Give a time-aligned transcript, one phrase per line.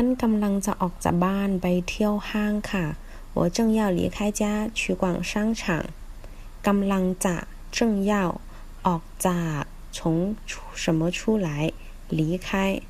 [0.00, 0.84] ันกำลังจะอ
[3.36, 4.42] 我正要离开家
[4.78, 5.60] 去逛商场。
[6.66, 7.36] กำลังจะ
[7.76, 8.12] 正要
[8.86, 9.62] ออกจาก
[9.96, 10.34] 从
[10.82, 11.48] 什么出来
[12.08, 12.80] 离开。